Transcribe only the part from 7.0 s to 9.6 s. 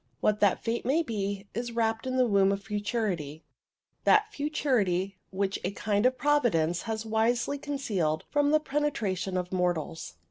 wisely concealed from the penetration of